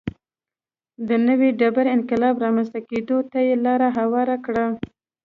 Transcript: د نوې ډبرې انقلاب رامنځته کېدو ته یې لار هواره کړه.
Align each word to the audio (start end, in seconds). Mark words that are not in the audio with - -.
د 1.07 1.09
نوې 1.27 1.49
ډبرې 1.59 1.89
انقلاب 1.97 2.35
رامنځته 2.43 2.79
کېدو 2.89 3.17
ته 3.31 3.39
یې 3.47 3.55
لار 3.65 3.81
هواره 3.97 4.37
کړه. 4.45 4.65